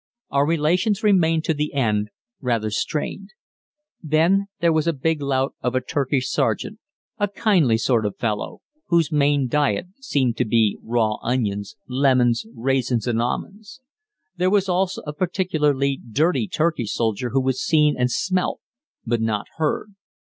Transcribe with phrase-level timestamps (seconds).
[0.31, 2.09] Our relations remained, to the end,
[2.39, 3.29] rather strained.
[4.01, 6.79] Then there was a big lout of a Turkish sergeant,
[7.19, 13.05] a kindly sort of fellow, whose main diet seemed to be raw onions, lemons, raisins,
[13.05, 13.79] and almonds.
[14.37, 18.59] There was also a particularly dirty Turkish soldier who was seen and smelt
[19.05, 19.93] but not heard.